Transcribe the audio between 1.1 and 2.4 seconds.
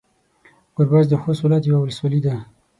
خوست ولايت يوه ولسوالي ده.